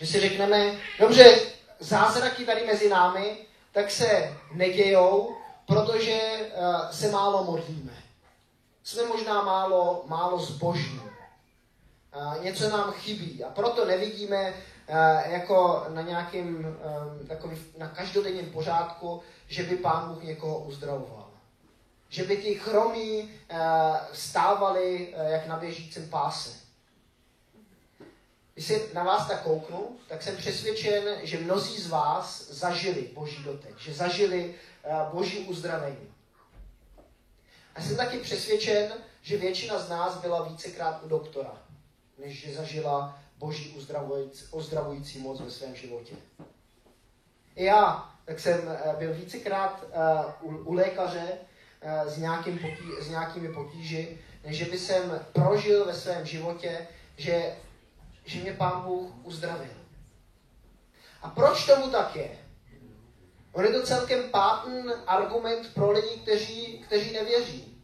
že 0.00 0.06
si 0.06 0.20
řekneme, 0.20 0.78
dobře, 0.98 1.40
zázraky 1.80 2.44
tady 2.44 2.66
mezi 2.66 2.88
námi, 2.88 3.36
tak 3.76 3.90
se 3.90 4.36
nedějou, 4.52 5.36
protože 5.66 6.20
uh, 6.58 6.90
se 6.90 7.10
málo 7.10 7.44
modlíme. 7.44 7.92
Jsme 8.84 9.04
možná 9.04 9.42
málo, 9.42 10.04
málo 10.06 10.38
zbožní. 10.38 11.00
Uh, 12.16 12.44
něco 12.44 12.68
nám 12.68 12.92
chybí 12.92 13.44
a 13.44 13.50
proto 13.50 13.84
nevidíme 13.84 14.54
Eh, 14.88 15.32
jako 15.32 15.86
na 15.88 16.02
nějakým 16.02 16.76
eh, 17.22 17.26
takový, 17.26 17.56
na 17.78 17.88
každodenním 17.88 18.52
pořádku, 18.52 19.22
že 19.48 19.62
by 19.62 19.76
pán 19.76 20.08
Bůh 20.08 20.22
někoho 20.22 20.58
uzdravoval. 20.58 21.30
Že 22.08 22.24
by 22.24 22.36
ti 22.36 22.54
chromí 22.54 23.30
eh, 23.48 23.58
stávali 24.12 25.14
jak 25.26 25.46
na 25.46 25.56
běžícím 25.56 26.10
páse. 26.10 26.65
Když 28.56 28.66
se 28.66 28.80
na 28.94 29.04
vás 29.04 29.28
tak 29.28 29.42
kouknu, 29.42 29.96
tak 30.08 30.22
jsem 30.22 30.36
přesvědčen, 30.36 31.02
že 31.22 31.38
mnozí 31.38 31.80
z 31.80 31.88
vás 31.90 32.50
zažili 32.50 33.10
boží 33.14 33.44
dotek, 33.44 33.78
že 33.78 33.94
zažili 33.94 34.54
boží 35.12 35.38
uzdravení. 35.38 36.12
A 37.74 37.82
jsem 37.82 37.96
taky 37.96 38.18
přesvědčen, 38.18 38.92
že 39.22 39.36
většina 39.36 39.78
z 39.78 39.88
nás 39.88 40.16
byla 40.16 40.42
vícekrát 40.42 41.02
u 41.04 41.08
doktora, 41.08 41.62
než 42.18 42.46
že 42.46 42.54
zažila 42.54 43.18
boží 43.38 43.74
uzdravující, 43.76 44.44
uzdravující 44.50 45.18
moc 45.18 45.40
ve 45.40 45.50
svém 45.50 45.76
životě. 45.76 46.14
I 47.56 47.64
já, 47.64 48.14
tak 48.24 48.40
jsem 48.40 48.60
eh, 48.68 48.96
byl 48.98 49.14
vícekrát 49.14 49.84
uh, 50.42 50.54
u, 50.54 50.58
u 50.58 50.72
lékaře 50.72 51.38
s, 52.06 52.18
nějakým 52.18 52.58
potí, 52.58 52.84
s 53.00 53.08
nějakými 53.08 53.52
potíži, 53.52 54.18
než 54.44 54.62
by 54.62 54.78
jsem 54.78 55.26
prožil 55.32 55.84
ve 55.84 55.94
svém 55.94 56.26
životě, 56.26 56.88
že, 57.16 57.56
že 58.26 58.40
mě 58.40 58.52
Pán 58.52 58.80
Bůh 58.80 59.10
uzdravil. 59.22 59.76
A 61.22 61.30
proč 61.30 61.66
tomu 61.66 61.90
tak 61.90 62.16
je? 62.16 62.38
On 63.52 63.64
je 63.64 63.72
to 63.72 63.86
celkem 63.86 64.22
pátný 64.30 64.82
argument 65.06 65.74
pro 65.74 65.90
lidi, 65.90 66.20
kteří, 66.22 66.78
kteří 66.86 67.12
nevěří. 67.12 67.82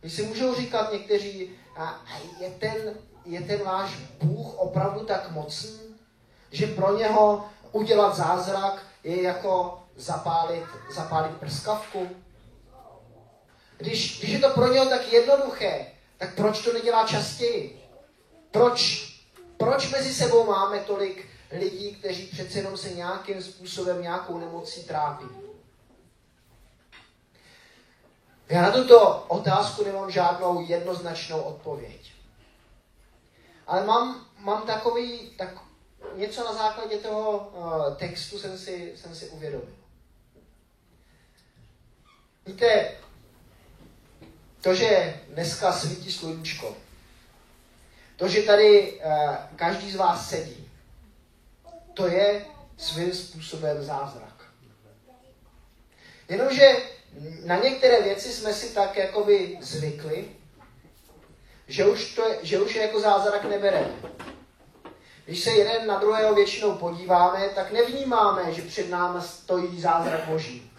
Když 0.00 0.12
si 0.12 0.22
můžou 0.22 0.54
říkat 0.54 0.92
někteří, 0.92 1.50
a 1.76 2.02
je 2.40 2.50
ten 2.50 2.94
je 3.24 3.40
ten 3.40 3.62
váš 3.64 3.90
Bůh 4.22 4.58
opravdu 4.58 5.04
tak 5.04 5.30
mocný, 5.30 5.80
že 6.50 6.66
pro 6.66 6.98
něho 6.98 7.48
udělat 7.72 8.16
zázrak 8.16 8.82
je 9.04 9.22
jako 9.22 9.82
zapálit, 9.96 10.64
zapálit 10.94 11.36
prskavku? 11.36 12.08
Když, 13.76 14.18
když 14.18 14.30
je 14.30 14.38
to 14.38 14.50
pro 14.50 14.72
něho 14.72 14.86
tak 14.86 15.12
jednoduché, 15.12 15.86
tak 16.18 16.34
proč 16.34 16.64
to 16.64 16.72
nedělá 16.72 17.06
častěji? 17.06 17.82
Proč, 18.50 19.11
proč 19.56 19.90
mezi 19.90 20.14
sebou 20.14 20.46
máme 20.46 20.80
tolik 20.80 21.28
lidí, 21.50 21.94
kteří 21.94 22.26
přece 22.26 22.58
jenom 22.58 22.76
se 22.76 22.90
nějakým 22.90 23.42
způsobem, 23.42 24.02
nějakou 24.02 24.38
nemocí 24.38 24.84
trápí? 24.84 25.26
Já 28.48 28.62
na 28.62 28.70
tuto 28.70 29.24
otázku 29.28 29.84
nemám 29.84 30.10
žádnou 30.10 30.66
jednoznačnou 30.66 31.40
odpověď. 31.40 32.12
Ale 33.66 33.86
mám, 33.86 34.26
mám 34.38 34.62
takový, 34.62 35.30
tak 35.38 35.48
něco 36.14 36.44
na 36.44 36.52
základě 36.52 36.96
toho 36.96 37.38
uh, 37.38 37.96
textu 37.96 38.38
jsem 38.38 38.58
si, 38.58 38.92
jsem 38.96 39.14
si 39.14 39.28
uvědomil. 39.28 39.74
Víte, 42.46 42.94
to, 44.60 44.74
že 44.74 45.20
dneska 45.28 45.72
svítí 45.72 46.12
sluníčko, 46.12 46.76
to, 48.22 48.28
že 48.28 48.42
tady 48.42 48.92
uh, 48.92 49.34
každý 49.56 49.90
z 49.90 49.96
vás 49.96 50.30
sedí, 50.30 50.70
to 51.94 52.06
je 52.06 52.44
svým 52.76 53.12
způsobem 53.12 53.84
zázrak. 53.84 54.44
Jenomže 56.28 56.76
na 57.44 57.56
některé 57.56 58.02
věci 58.02 58.32
jsme 58.32 58.52
si 58.52 58.74
tak 58.74 58.96
jakoby 58.96 59.58
zvykli, 59.60 60.28
že 61.68 61.84
už, 61.84 62.14
to 62.14 62.28
je, 62.28 62.38
že 62.42 62.60
už 62.60 62.74
je 62.74 62.82
jako 62.82 63.00
zázrak 63.00 63.44
nebereme. 63.44 63.94
Když 65.24 65.40
se 65.40 65.50
jeden 65.50 65.86
na 65.86 65.98
druhého 65.98 66.34
většinou 66.34 66.72
podíváme, 66.72 67.48
tak 67.54 67.72
nevnímáme, 67.72 68.54
že 68.54 68.62
před 68.62 68.90
námi 68.90 69.22
stojí 69.22 69.80
zázrak 69.80 70.24
Boží. 70.28 70.70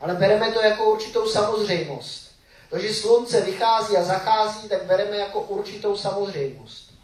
Ale 0.00 0.14
bereme 0.14 0.52
to 0.52 0.60
jako 0.60 0.90
určitou 0.92 1.26
samozřejmost. 1.26 2.29
To, 2.70 2.78
že 2.78 2.94
slunce 2.94 3.40
vychází 3.40 3.96
a 3.96 4.02
zachází, 4.02 4.68
tak 4.68 4.84
bereme 4.84 5.16
jako 5.16 5.40
určitou 5.40 5.96
samozřejmost. 5.96 6.94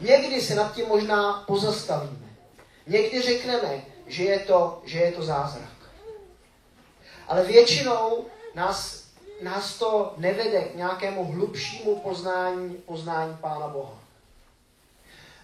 Někdy 0.00 0.42
se 0.42 0.54
nad 0.54 0.74
tím 0.74 0.88
možná 0.88 1.44
pozastavíme. 1.46 2.26
Někdy 2.86 3.22
řekneme, 3.22 3.84
že 4.06 4.24
je 4.24 4.38
to, 4.38 4.82
že 4.84 4.98
je 4.98 5.12
to 5.12 5.22
zázrak. 5.22 5.70
Ale 7.28 7.44
většinou 7.44 8.24
nás 8.54 9.06
nás 9.40 9.78
to 9.78 10.14
nevede 10.16 10.62
k 10.62 10.74
nějakému 10.74 11.32
hlubšímu 11.32 11.96
poznání, 11.96 12.74
poznání 12.74 13.36
Pána 13.40 13.68
Boha. 13.68 13.98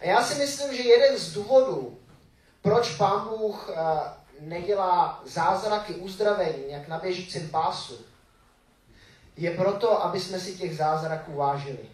A 0.01 0.05
já 0.05 0.25
si 0.25 0.39
myslím, 0.39 0.77
že 0.77 0.83
jeden 0.83 1.19
z 1.19 1.33
důvodů, 1.33 1.99
proč 2.63 2.97
Pán 2.97 3.29
Bůh 3.29 3.71
eh, 3.71 3.75
nedělá 4.41 5.23
zázraky 5.25 5.95
uzdravení, 5.95 6.65
jak 6.69 6.89
na 6.89 6.99
běžícím 6.99 7.49
pásu, 7.49 7.99
je 9.37 9.51
proto, 9.51 10.05
aby 10.05 10.21
jsme 10.21 10.41
si 10.41 10.55
těch 10.55 10.77
zázraků 10.77 11.33
vážili. 11.33 11.89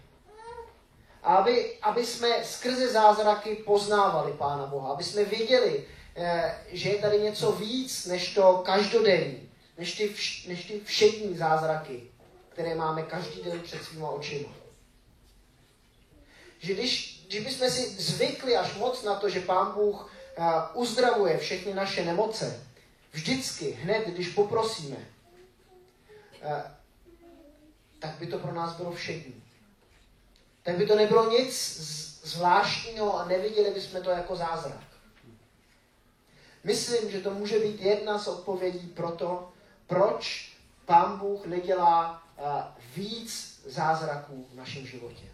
A 1.23 1.35
aby, 1.35 1.79
aby 1.83 2.07
jsme 2.07 2.45
skrze 2.45 2.89
zázraky 2.93 3.55
poznávali 3.55 4.33
Pána 4.33 4.67
Boha, 4.67 4.93
aby 4.93 5.05
jsme 5.05 5.25
věděli, 5.25 5.85
eh, 6.17 6.59
že 6.73 6.89
je 6.89 6.99
tady 6.99 7.21
něco 7.21 7.53
víc 7.53 8.07
než 8.07 8.35
to 8.35 8.63
každodenní, 8.67 9.51
než 9.79 9.93
ty, 9.97 10.09
vš, 10.09 10.47
než 10.47 10.65
ty 10.65 10.81
všední 10.81 11.37
zázraky, 11.37 12.03
které 12.49 12.75
máme 12.75 13.03
každý 13.03 13.43
den 13.43 13.61
před 13.61 13.85
svýma 13.85 14.11
očima. 14.11 14.49
Že 16.59 16.75
když, 16.75 17.25
když 17.29 17.45
bychom 17.45 17.71
si 17.71 17.89
zvykli 17.89 18.57
až 18.57 18.75
moc 18.75 19.03
na 19.03 19.15
to, 19.15 19.29
že 19.29 19.41
Pán 19.41 19.73
Bůh 19.73 20.13
uh, 20.39 20.45
uzdravuje 20.75 21.39
všechny 21.39 21.75
naše 21.75 22.05
nemoce, 22.05 22.67
vždycky, 23.13 23.71
hned, 23.71 24.07
když 24.07 24.29
poprosíme, 24.29 24.97
uh, 24.97 26.78
tak 27.99 28.19
by 28.19 28.27
to 28.27 28.39
pro 28.39 28.55
nás 28.55 28.77
bylo 28.77 28.93
všední. 28.93 29.43
Tak 30.63 30.77
by 30.77 30.87
to 30.87 30.97
nebylo 30.97 31.31
nic 31.31 31.81
zvláštního 32.23 33.21
a 33.21 33.25
neviděli 33.25 33.71
bychom 33.71 34.03
to 34.03 34.11
jako 34.11 34.37
zázrak. 34.37 34.85
Myslím, 36.65 37.11
že 37.11 37.21
to 37.21 37.31
může 37.31 37.59
být 37.59 37.81
jedna 37.81 38.19
z 38.19 38.29
odpovědí 38.29 38.87
pro 38.87 39.11
to, 39.11 39.53
proč 39.87 40.53
Pán 40.85 41.19
Bůh 41.19 41.47
nedělá 41.47 42.23
víc 42.97 43.61
zázraků 43.67 44.47
v 44.53 44.57
našem 44.57 44.87
životě. 44.87 45.25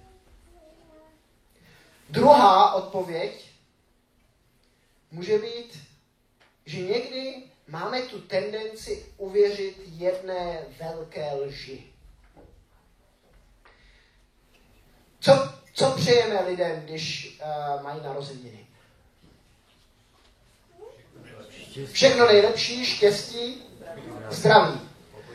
Druhá 2.11 2.75
odpověď 2.75 3.51
může 5.11 5.39
být, 5.39 5.79
že 6.67 6.81
někdy 6.81 7.43
máme 7.69 8.03
tu 8.03 8.21
tendenci 8.21 9.07
uvěřit 9.17 9.83
jedné 9.87 10.67
velké 10.81 11.35
lži. 11.35 11.94
Co, 15.25 15.49
co 15.75 15.91
přejeme 15.91 16.43
lidem, 16.43 16.81
když 16.81 17.39
uh, 17.77 17.83
mají 17.83 18.01
narozeniny? 18.03 18.67
Všechno 21.93 22.27
nejlepší, 22.27 22.87
štěstí, 22.87 23.63
zdraví. 24.31 24.81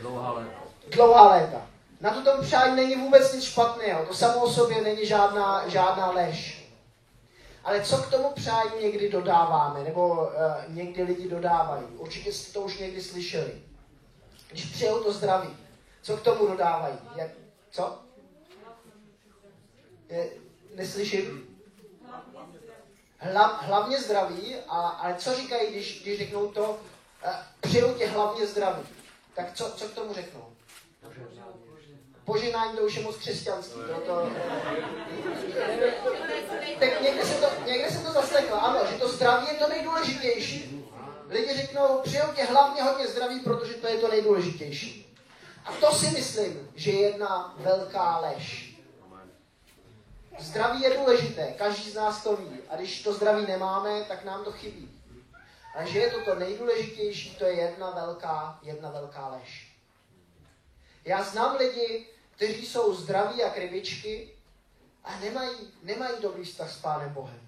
Dlouhá 0.00 0.32
léta. 0.32 0.60
Dlouhá 0.90 1.30
léta. 1.30 1.66
Na 2.00 2.10
to 2.10 2.22
tom 2.22 2.44
přání 2.44 2.76
není 2.76 2.96
vůbec 2.96 3.32
nic 3.32 3.44
špatného. 3.44 4.06
To 4.06 4.14
samo 4.14 4.40
o 4.40 4.50
sobě 4.50 4.82
není 4.82 5.06
žádná, 5.06 5.68
žádná 5.68 6.10
lež. 6.10 6.68
Ale 7.64 7.82
co 7.82 7.96
k 7.98 8.10
tomu 8.10 8.30
přání 8.30 8.70
někdy 8.82 9.08
dodáváme, 9.08 9.84
nebo 9.84 10.08
uh, 10.08 10.28
někdy 10.68 11.02
lidi 11.02 11.28
dodávají? 11.28 11.84
Určitě 11.86 12.32
jste 12.32 12.52
to 12.52 12.60
už 12.60 12.78
někdy 12.78 13.02
slyšeli. 13.02 13.62
Když 14.50 14.64
přijou 14.64 15.02
to 15.02 15.12
zdraví, 15.12 15.56
co 16.02 16.16
k 16.16 16.22
tomu 16.22 16.46
dodávají? 16.46 16.98
Jak, 17.16 17.30
co? 17.70 17.98
Neslyším? 20.74 21.46
Hla, 23.18 23.46
hlavně 23.46 23.98
zdraví, 23.98 24.56
a, 24.68 24.88
ale 24.88 25.14
co 25.14 25.34
říkají, 25.34 25.70
když, 25.70 26.02
když 26.02 26.18
řeknou 26.18 26.48
to, 26.48 26.62
uh, 26.70 27.30
přijou 27.60 27.94
tě 27.94 28.06
hlavně 28.06 28.46
zdraví? 28.46 28.82
Tak 29.34 29.54
co, 29.54 29.70
co 29.76 29.88
k 29.88 29.94
tomu 29.94 30.14
řeknou? 30.14 30.52
Požehnání 32.24 32.76
to 32.76 32.82
už 32.82 32.94
je 32.94 33.02
moc 33.02 33.16
křesťanský. 33.16 33.74
To, 33.74 34.00
to... 34.00 34.30
Tak 36.78 37.00
někde 37.02 37.24
se 37.24 37.34
to, 37.34 37.46
někde 37.66 37.90
se 37.90 37.98
to 37.98 38.12
zaslechlo, 38.12 38.64
ano, 38.64 38.80
že 38.90 38.98
to 38.98 39.08
zdraví 39.08 39.46
je 39.46 39.54
to 39.54 39.68
nejdůležitější. 39.68 40.86
Lidi 41.28 41.56
řeknou, 41.56 42.00
přijou 42.02 42.32
tě 42.36 42.44
hlavně 42.44 42.82
hodně 42.82 43.06
zdraví, 43.06 43.40
protože 43.40 43.74
to 43.74 43.88
je 43.88 43.98
to 43.98 44.08
nejdůležitější. 44.08 45.16
A 45.64 45.72
to 45.72 45.94
si 45.94 46.10
myslím, 46.10 46.68
že 46.74 46.90
je 46.90 47.00
jedna 47.00 47.54
velká 47.58 48.18
lež. 48.18 48.69
Zdraví 50.40 50.80
je 50.80 50.98
důležité, 50.98 51.54
každý 51.58 51.90
z 51.90 51.94
nás 51.94 52.22
to 52.22 52.36
ví. 52.36 52.58
A 52.68 52.76
když 52.76 53.02
to 53.02 53.12
zdraví 53.12 53.46
nemáme, 53.46 54.04
tak 54.04 54.24
nám 54.24 54.44
to 54.44 54.52
chybí. 54.52 55.00
A 55.74 55.84
že 55.84 55.98
je 55.98 56.10
to 56.10 56.24
to 56.24 56.34
nejdůležitější, 56.34 57.36
to 57.36 57.44
je 57.44 57.52
jedna 57.52 57.90
velká, 57.90 58.58
jedna 58.62 58.90
velká 58.90 59.28
lež. 59.28 59.72
Já 61.04 61.22
znám 61.22 61.56
lidi, 61.56 62.06
kteří 62.30 62.66
jsou 62.66 62.94
zdraví 62.94 63.38
jak 63.38 63.58
rybičky 63.58 64.30
a 65.04 65.18
nemají, 65.18 65.56
nemají 65.82 66.14
dobrý 66.22 66.44
vztah 66.44 66.72
s 66.72 66.78
Pánem 66.78 67.12
Bohem. 67.12 67.40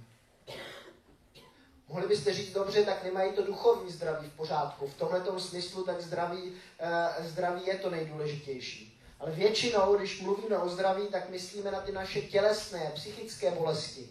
Mohli 1.89 2.09
byste 2.09 2.35
říct 2.35 2.53
dobře, 2.53 2.85
tak 2.85 3.05
nemají 3.05 3.33
to 3.33 3.47
duchovní 3.47 3.93
zdraví 3.93 4.29
v 4.29 4.37
pořádku. 4.37 4.87
V 4.87 4.95
tomhle 4.95 5.41
smyslu 5.41 5.85
tak 5.85 6.01
zdraví, 6.01 6.53
eh, 6.79 7.29
zdraví 7.29 7.67
je 7.67 7.79
to 7.79 7.91
nejdůležitější. 7.91 9.02
Ale 9.23 9.33
většinou, 9.33 9.97
když 9.97 10.21
mluvíme 10.21 10.59
o 10.59 10.69
zdraví, 10.69 11.07
tak 11.07 11.29
myslíme 11.29 11.71
na 11.71 11.81
ty 11.81 11.93
naše 11.93 12.23
tělesné, 12.23 12.93
psychické 12.95 13.51
bolesti. 13.51 14.09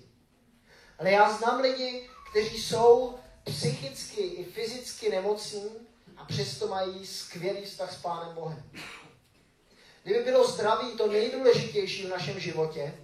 Ale 1.00 1.12
já 1.12 1.38
znám 1.38 1.62
lidi, 1.62 2.10
kteří 2.32 2.64
jsou 2.64 3.20
psychicky 3.44 4.22
i 4.22 4.44
fyzicky 4.44 5.10
nemocní 5.10 5.70
a 6.18 6.26
přesto 6.26 6.68
mají 6.68 7.08
skvělý 7.08 7.62
vztah 7.62 7.94
s 7.94 8.02
Pánem 8.02 8.36
Bohem. 8.36 8.64
Kdyby 10.04 10.24
bylo 10.24 10.48
zdraví 10.48 10.92
to 10.92 11.08
nejdůležitější 11.08 12.06
v 12.06 12.10
našem 12.10 12.40
životě, 12.40 12.96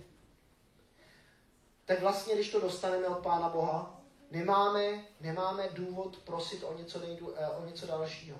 tak 1.85 2.01
vlastně, 2.01 2.35
když 2.35 2.49
to 2.49 2.59
dostaneme 2.59 3.07
od 3.07 3.23
Pána 3.23 3.49
Boha, 3.49 4.01
nemáme, 4.31 5.05
nemáme 5.21 5.69
důvod 5.73 6.17
prosit 6.17 6.63
o 6.63 6.77
něco, 6.77 6.99
nejdu, 6.99 7.33
eh, 7.37 7.47
o 7.47 7.65
něco 7.65 7.87
dalšího. 7.87 8.37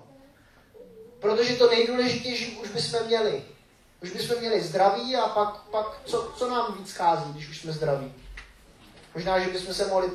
Protože 1.20 1.56
to 1.56 1.70
nejdůležitější 1.70 2.56
už 2.56 2.70
bychom 2.70 3.06
měli. 3.06 3.57
Už 4.02 4.10
bychom 4.10 4.38
měli 4.38 4.62
zdraví 4.62 5.16
a 5.16 5.28
pak, 5.28 5.62
pak 5.62 5.86
co, 6.04 6.32
co 6.36 6.50
nám 6.50 6.74
víc 6.78 6.92
chází, 6.92 7.32
když 7.32 7.48
už 7.48 7.60
jsme 7.60 7.72
zdraví? 7.72 8.14
Možná, 9.14 9.38
že 9.38 9.50
bychom 9.50 9.74
se 9.74 9.86
mohli 9.86 10.10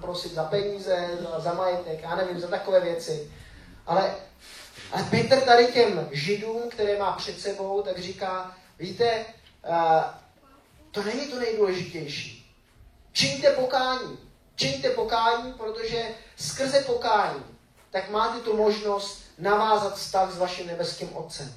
prosit 0.00 0.34
za 0.34 0.44
peníze, 0.44 1.18
za, 1.20 1.40
za 1.40 1.54
majetek, 1.54 2.02
já 2.02 2.16
nevím, 2.16 2.40
za 2.40 2.46
takové 2.46 2.80
věci. 2.80 3.32
Ale 3.86 4.14
a 4.92 5.02
Petr 5.02 5.40
tady 5.40 5.66
těm 5.66 6.08
židům, 6.12 6.62
které 6.70 6.98
má 6.98 7.12
před 7.12 7.40
sebou, 7.40 7.82
tak 7.82 7.98
říká, 7.98 8.56
víte, 8.78 9.24
to 10.90 11.02
není 11.02 11.26
to 11.26 11.40
nejdůležitější. 11.40 12.56
Čiňte 13.12 13.50
pokání. 13.50 14.18
Čiňte 14.56 14.90
pokání, 14.90 15.52
protože 15.52 16.08
skrze 16.36 16.80
pokání 16.80 17.44
tak 17.94 18.10
máte 18.10 18.40
tu 18.40 18.56
možnost 18.56 19.22
navázat 19.38 19.96
vztah 19.96 20.32
s 20.32 20.38
vaším 20.38 20.66
nebeským 20.66 21.16
Otcem. 21.16 21.54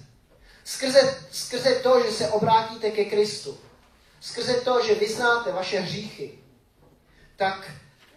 Skrze, 0.67 1.23
skrze 1.31 1.75
to, 1.75 2.03
že 2.03 2.11
se 2.11 2.29
obrátíte 2.29 2.91
ke 2.91 3.05
Kristu, 3.05 3.57
skrze 4.21 4.53
to, 4.53 4.85
že 4.85 4.95
vyznáte 4.95 5.51
vaše 5.51 5.79
hříchy, 5.79 6.39
tak, 7.35 7.71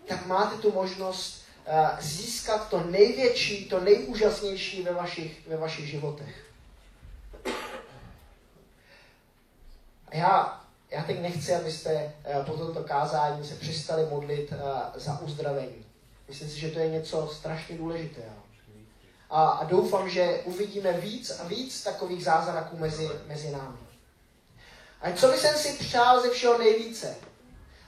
tak 0.07 0.27
máte 0.27 0.57
tu 0.57 0.73
možnost 0.73 1.41
Eh, 1.73 1.97
získat 2.01 2.69
to 2.69 2.81
největší, 2.81 3.65
to 3.65 3.81
nejúžasnější 3.81 4.83
ve 4.83 4.93
vašich, 4.93 5.49
ve 5.49 5.57
vašich 5.57 5.91
životech. 5.91 6.47
Já, 10.13 10.65
já 10.91 11.03
teď 11.03 11.21
nechci, 11.21 11.55
abyste 11.55 12.13
eh, 12.25 12.45
po 12.47 12.53
tomto 12.57 12.85
kázání 12.85 13.45
se 13.45 13.55
přestali 13.55 14.07
modlit 14.07 14.53
eh, 14.53 14.57
za 14.95 15.21
uzdravení. 15.21 15.87
Myslím 16.29 16.51
si, 16.51 16.61
že 16.61 16.71
to 16.71 16.79
je 16.79 16.89
něco 16.89 17.29
strašně 17.29 17.79
důležitého. 17.79 18.37
A, 19.31 19.65
doufám, 19.65 20.11
že 20.11 20.41
uvidíme 20.45 20.93
víc 20.93 21.31
a 21.41 21.45
víc 21.45 21.83
takových 21.83 22.25
zázraků 22.25 22.77
mezi, 22.77 23.11
mezi 23.27 23.51
námi. 23.51 23.79
A 25.01 25.13
co 25.13 25.29
bych 25.29 25.41
si 25.41 25.73
přál 25.79 26.23
ze 26.23 26.31
všeho 26.31 26.59
nejvíce? 26.59 27.17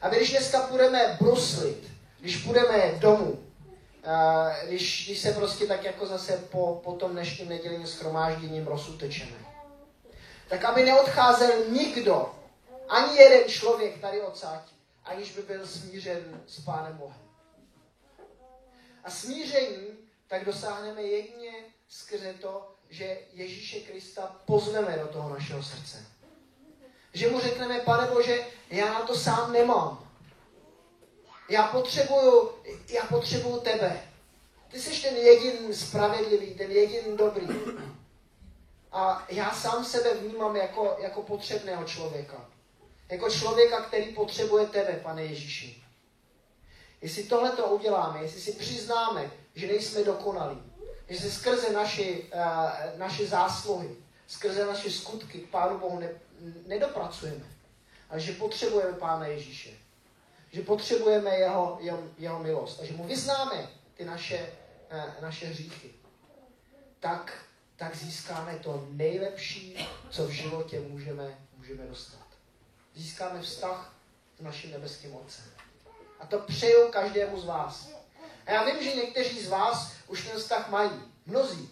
Aby 0.03 0.17
když 0.17 0.31
dneska 0.31 0.61
půjdeme 0.61 1.17
bruslit, 1.21 1.91
když 2.21 2.37
půjdeme 2.37 2.93
domů, 2.99 3.43
když, 4.67 5.07
když 5.07 5.19
se 5.19 5.33
prostě 5.33 5.67
tak 5.67 5.85
jako 5.85 6.07
zase 6.07 6.45
po, 6.51 6.81
po 6.85 6.93
tom 6.93 7.13
dnešním 7.13 7.49
nedělním 7.49 7.87
schromážděním 7.87 8.67
rozutečeme. 8.67 9.37
Tak 10.49 10.65
aby 10.65 10.85
neodcházel 10.85 11.51
nikdo, 11.69 12.35
ani 12.89 13.19
jeden 13.19 13.49
člověk 13.49 14.01
tady 14.01 14.21
odsaď, 14.21 14.63
aniž 15.05 15.33
by 15.33 15.43
byl 15.43 15.67
smířen 15.67 16.41
s 16.47 16.61
Pánem 16.61 16.97
Bohem. 16.97 17.23
A 19.05 19.11
smíření 19.11 19.87
tak 20.33 20.45
dosáhneme 20.45 21.03
jedině 21.03 21.53
skrze 21.88 22.35
to, 22.35 22.75
že 22.90 23.18
Ježíše 23.33 23.81
Krista 23.81 24.37
pozveme 24.47 24.99
do 24.99 25.07
toho 25.07 25.29
našeho 25.29 25.62
srdce. 25.62 26.07
Že 27.12 27.31
mu 27.31 27.40
řekneme, 27.40 27.81
pane 27.81 28.07
Bože, 28.07 28.47
já 28.71 28.92
na 28.92 29.01
to 29.01 29.14
sám 29.16 29.53
nemám. 29.53 30.11
Já 31.49 31.62
potřebuju, 31.62 32.51
já 32.88 33.03
potřebuju 33.05 33.61
tebe. 33.61 34.09
Ty 34.71 34.81
jsi 34.81 35.03
ten 35.03 35.16
jedin 35.16 35.75
spravedlivý, 35.75 36.55
ten 36.55 36.71
jedin 36.71 37.16
dobrý. 37.16 37.49
A 38.92 39.27
já 39.29 39.51
sám 39.51 39.85
sebe 39.85 40.14
vnímám 40.14 40.57
jako, 40.57 40.97
jako 41.01 41.23
potřebného 41.23 41.85
člověka. 41.85 42.51
Jako 43.09 43.31
člověka, 43.31 43.81
který 43.81 44.14
potřebuje 44.14 44.66
tebe, 44.66 45.01
pane 45.03 45.25
Ježíši. 45.25 45.83
Jestli 47.03 47.25
tohle 47.25 47.51
to 47.51 47.66
uděláme, 47.66 48.23
jestli 48.23 48.40
si 48.40 48.53
přiznáme, 48.53 49.31
že 49.55 49.67
nejsme 49.67 50.05
dokonalí, 50.05 50.62
že 51.09 51.19
se 51.19 51.31
skrze 51.31 51.73
naši, 51.73 52.31
uh, 52.35 52.99
naše 52.99 53.27
zásluhy, 53.27 53.97
skrze 54.27 54.67
naše 54.67 54.91
skutky 54.91 55.38
k 55.38 55.51
Pánu 55.51 55.79
Bohu 55.79 55.99
ne, 55.99 56.11
nedopracujeme, 56.67 57.45
ale 58.11 58.21
že 58.21 58.33
potřebujeme 58.33 58.93
Pána 58.93 59.27
Ježíše. 59.27 59.71
Že 60.53 60.62
potřebujeme 60.62 61.37
jeho, 61.37 61.79
jeho, 61.81 62.03
jeho 62.19 62.38
milost 62.38 62.81
a 62.81 62.85
že 62.85 62.93
mu 62.93 63.05
vyznáme 63.05 63.69
ty 63.95 64.05
naše, 64.05 64.53
eh, 64.91 65.15
naše 65.21 65.47
hříchy. 65.47 65.91
Tak, 67.01 67.45
tak 67.77 67.97
získáme 67.97 68.59
to 68.59 68.87
nejlepší, 68.91 69.88
co 70.11 70.27
v 70.27 70.31
životě 70.31 70.81
můžeme, 70.81 71.38
můžeme 71.59 71.87
dostat. 71.87 72.27
Získáme 72.95 73.43
vztah 73.43 73.95
s 74.38 74.43
naším 74.43 74.71
nebeským 74.71 75.17
Otcem. 75.17 75.45
A 76.21 76.27
to 76.27 76.38
přeju 76.38 76.88
každému 76.91 77.41
z 77.41 77.45
vás. 77.45 78.02
A 78.47 78.53
já 78.53 78.65
vím, 78.65 78.83
že 78.83 78.97
někteří 78.97 79.41
z 79.41 79.49
vás 79.49 79.93
už 80.09 80.29
ten 80.29 80.41
vztah 80.41 80.71
mají. 80.71 80.91
Mnozí. 81.27 81.71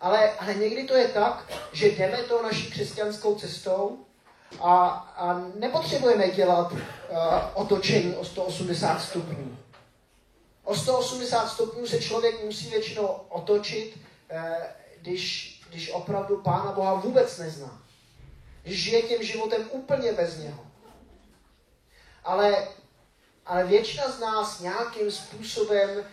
Ale, 0.00 0.32
ale 0.32 0.54
někdy 0.54 0.84
to 0.84 0.94
je 0.94 1.08
tak, 1.08 1.52
že 1.72 1.88
jdeme 1.88 2.16
tou 2.16 2.42
naší 2.42 2.70
křesťanskou 2.70 3.34
cestou 3.34 3.98
a, 4.60 4.86
a 5.16 5.42
nepotřebujeme 5.54 6.30
dělat 6.30 6.72
uh, 6.72 6.78
otočení 7.54 8.16
o 8.16 8.24
180 8.24 8.98
stupňů. 8.98 9.58
O 10.64 10.76
180 10.76 11.48
stupňů 11.48 11.86
se 11.86 12.00
člověk 12.02 12.44
musí 12.44 12.70
většinou 12.70 13.06
otočit, 13.28 13.96
uh, 14.32 14.40
když, 15.00 15.60
když 15.70 15.90
opravdu 15.90 16.36
Pána 16.36 16.72
Boha 16.72 16.94
vůbec 16.94 17.38
nezná. 17.38 17.82
Když 18.62 18.82
žije 18.82 19.02
tím 19.02 19.22
životem 19.22 19.68
úplně 19.70 20.12
bez 20.12 20.38
něho. 20.38 20.66
Ale, 22.24 22.68
ale 23.48 23.64
většina 23.64 24.10
z 24.10 24.20
nás 24.20 24.60
nějakým 24.60 25.10
způsobem 25.10 25.90
uh, 25.98 26.04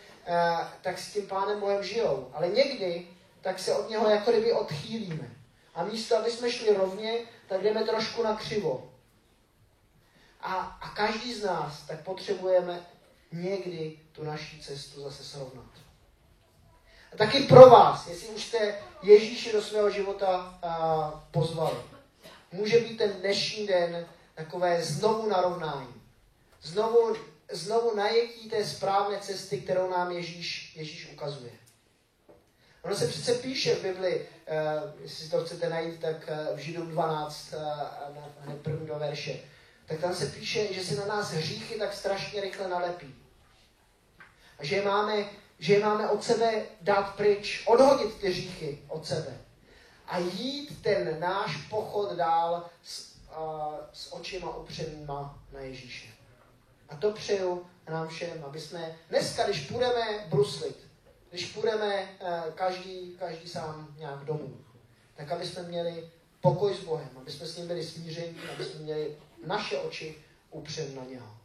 tak 0.82 0.98
s 0.98 1.14
tím 1.14 1.28
Pánem 1.28 1.60
Bohem 1.60 1.84
žijou. 1.84 2.32
Ale 2.34 2.48
někdy 2.48 3.08
tak 3.42 3.60
se 3.60 3.76
od 3.76 3.90
něho 3.90 4.10
jako 4.10 4.32
kdyby 4.32 4.54
odchýlíme. 4.54 5.30
A 5.76 5.84
místo, 5.84 6.18
aby 6.18 6.32
jsme 6.32 6.52
šli 6.52 6.74
rovně, 6.74 7.20
tak 7.48 7.62
jdeme 7.64 7.84
trošku 7.84 8.24
na 8.24 8.36
křivo. 8.36 8.92
A, 10.42 10.54
a 10.82 10.90
každý 10.90 11.34
z 11.34 11.44
nás 11.44 11.82
tak 11.88 12.04
potřebujeme 12.04 12.86
někdy 13.32 14.00
tu 14.12 14.24
naší 14.24 14.62
cestu 14.62 15.02
zase 15.02 15.24
srovnat. 15.24 15.72
A 17.14 17.18
taky 17.18 17.44
pro 17.44 17.70
vás, 17.70 18.08
jestli 18.08 18.28
už 18.28 18.46
jste 18.46 18.80
Ježíši 19.04 19.52
do 19.52 19.62
svého 19.62 19.90
života 19.90 20.60
a, 20.64 21.28
pozvali, 21.32 21.78
může 22.52 22.80
být 22.80 22.98
ten 22.98 23.12
dnešní 23.12 23.68
den 23.68 24.08
takové 24.36 24.84
znovu 24.84 25.30
narovnání. 25.30 25.95
Znovu, 26.66 27.16
znovu 27.52 27.96
najetí 27.96 28.50
té 28.50 28.66
správné 28.66 29.20
cesty, 29.20 29.62
kterou 29.62 29.90
nám 29.90 30.12
Ježíš, 30.12 30.76
Ježíš 30.76 31.10
ukazuje. 31.14 31.52
Ono 32.84 32.96
se 32.96 33.08
přece 33.08 33.34
píše 33.34 33.76
v 33.76 33.82
Bibli, 33.82 34.20
uh, 34.20 35.02
jestli 35.02 35.30
to 35.30 35.46
chcete 35.46 35.70
najít, 35.70 36.02
tak 36.02 36.30
uh, 36.30 36.58
v 36.58 36.60
Židům 36.60 36.90
12, 36.90 37.54
uh, 37.54 37.64
hned 38.40 38.62
první 38.62 38.88
do 38.88 38.96
verše, 38.96 39.40
tak 39.86 40.00
tam 40.00 40.16
se 40.16 40.26
píše, 40.26 40.74
že 40.74 40.86
se 40.86 40.96
na 40.96 41.06
nás 41.06 41.32
hříchy 41.32 41.76
tak 41.76 41.94
strašně 41.94 42.42
rychle 42.42 42.68
nalepí. 42.68 43.16
A 44.60 44.66
že 44.66 44.76
je 44.76 44.86
máme, 44.86 45.30
že 45.60 45.74
je 45.74 45.86
máme 45.86 46.10
od 46.10 46.24
sebe 46.24 46.66
dát 46.82 47.16
pryč, 47.16 47.64
odhodit 47.68 48.14
ty 48.14 48.30
hříchy 48.30 48.82
od 48.88 49.08
sebe. 49.08 49.38
A 50.08 50.18
jít 50.18 50.82
ten 50.82 51.20
náš 51.20 51.58
pochod 51.70 52.14
dál 52.14 52.70
s, 52.84 53.16
uh, 53.38 53.74
s 53.94 54.14
očima 54.14 54.56
upřenýma 54.56 55.44
na 55.54 55.60
Ježíše. 55.60 56.15
A 56.90 56.96
to 56.96 57.12
přeju 57.12 57.66
nám 57.90 58.08
všem, 58.08 58.44
aby 58.46 58.60
jsme 58.60 58.98
dneska, 59.10 59.44
když 59.44 59.68
půjdeme 59.68 60.28
bruslit, 60.30 60.78
když 61.30 61.46
půjdeme 61.46 61.96
eh, 61.96 62.44
každý, 62.56 63.16
každý 63.20 63.50
sám 63.50 63.96
nějak 63.98 64.26
domů, 64.26 64.58
tak 65.16 65.32
aby 65.32 65.48
jsme 65.48 65.64
měli 65.64 66.12
pokoj 66.42 66.76
s 66.76 66.84
Bohem, 66.84 67.10
aby 67.16 67.32
jsme 67.32 67.48
s 67.48 67.58
ním 67.58 67.68
byli 67.68 67.84
smíření, 67.84 68.36
aby 68.56 68.66
jsme 68.66 68.80
měli 68.80 69.18
naše 69.46 69.78
oči 69.78 70.16
upřen 70.52 70.96
na 70.96 71.04
něho. 71.04 71.38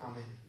Amen. 0.00 0.43